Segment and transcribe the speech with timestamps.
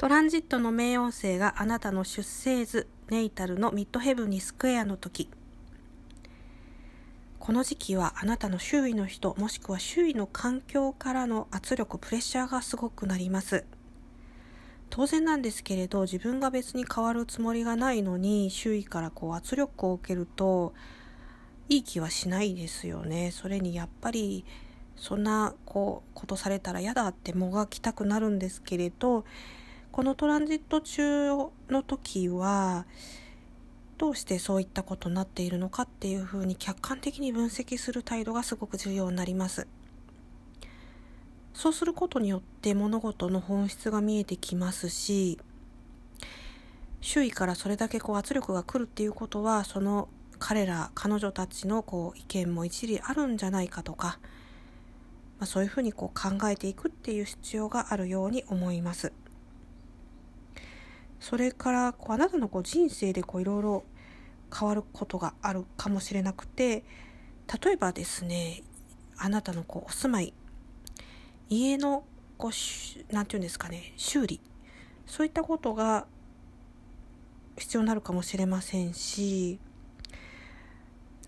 [0.00, 5.28] トランジットの冥王星があなたの出生図ネイタルのミッドヘブンにスクエアの時。
[7.38, 13.66] この時期はあなたの周囲の人もしくは周囲の環境からの圧力プレッシャーがすごくなります。
[14.88, 20.72] 当然なんですけれど自分が別に変わるつもりがないのに周囲からこう圧力を受けると
[21.68, 23.32] いい気はしないですよね。
[23.32, 24.46] それにやっぱり
[24.96, 29.26] そんなこうことされたら嫌だってもがきたくなるんですけれど
[30.00, 31.28] このトランジット中
[31.68, 32.86] の時は
[33.98, 39.66] どうしてそういったことになっているのかっていうふうに客観的に分析する態度がすごく重要になります。
[41.52, 45.38] そうすることによって物事の本質が見えてきますし
[47.02, 54.18] 周囲からそれだけこう圧力が来るっていうことはその彼ら彼女たちのこう意見も一理あるんじゃないかとか、
[55.38, 59.12] まあ、そういうふうにこう考えていくっていう必要があるように思います。
[61.20, 63.84] それからこうあなたのこう人生でいろいろ
[64.52, 66.82] 変わることがあるかもしれなくて
[67.62, 68.62] 例えばですね
[69.16, 70.32] あなたのこうお住まい
[71.48, 72.04] 家の
[72.38, 72.50] こう
[73.12, 74.40] 何て言うんですかね修理
[75.06, 76.06] そういったことが
[77.58, 79.58] 必要になるかもしれませんし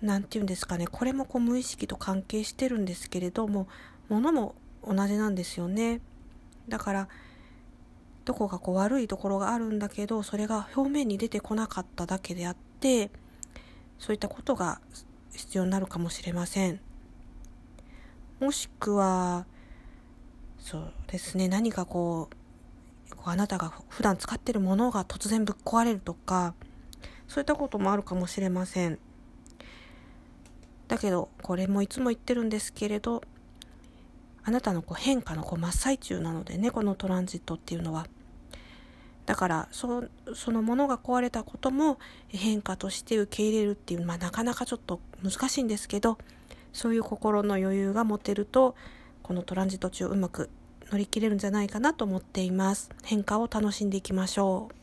[0.00, 3.66] 何て言うんですかねこれもこう無意識と関係してるんですけれども
[4.08, 4.54] 物も
[4.86, 6.00] 同じなんですよね。
[6.68, 7.08] だから
[8.24, 13.10] どこかこう悪いところがあるんだけどそれが表面に出てこなかっただけであって
[13.98, 14.80] そういったことが
[15.32, 16.80] 必要になるかもしれません。
[18.40, 19.46] もしくは
[20.58, 22.36] そうですね何かこう
[23.16, 26.54] こうあなたが普段使ってるものが突然ぶっ壊れるとか
[27.28, 28.98] そういったこともあるかもしれません。
[30.88, 33.22] だけどこれもいつも言ってるんですけれど
[34.44, 38.06] あなたのこう変化のこう真っ最中なのでねこのトランジットっていうのは。
[39.26, 46.18] だからそそのものが壊れたことも変化として受け入れるっていう、まあ、なかなかちょっと難しいんですけど
[46.72, 48.74] そういう心の余裕が持てると
[49.22, 50.50] このトランジット中うまく
[50.90, 52.90] 乗り切れるんじゃないかなと思っています。
[53.04, 54.79] 変化を楽しんでいきましょう。